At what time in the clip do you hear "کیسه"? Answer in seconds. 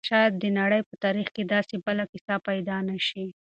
2.11-2.35